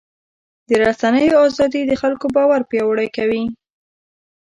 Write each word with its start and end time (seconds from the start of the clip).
د 0.67 0.71
رسنیو 0.85 1.43
ازادي 1.47 1.81
د 1.87 1.93
خلکو 2.01 2.25
باور 2.35 2.61
پیاوړی 2.69 3.07
کوي. 3.17 3.43